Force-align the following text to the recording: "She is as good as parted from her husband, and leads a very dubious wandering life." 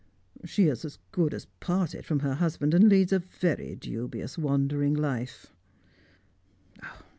"She 0.43 0.63
is 0.65 0.83
as 0.83 0.97
good 1.11 1.31
as 1.31 1.45
parted 1.59 2.05
from 2.07 2.21
her 2.21 2.33
husband, 2.33 2.73
and 2.73 2.89
leads 2.89 3.13
a 3.13 3.19
very 3.19 3.75
dubious 3.75 4.35
wandering 4.35 4.95
life." 4.95 5.53